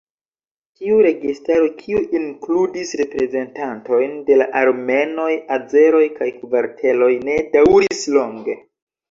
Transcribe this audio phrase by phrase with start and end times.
[0.77, 8.59] Tiu registaro, kiu inkludis reprezentantojn de la armenoj, azeroj kaj kartveloj ne daŭris longe.